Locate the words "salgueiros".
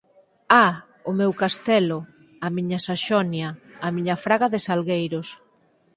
4.67-5.27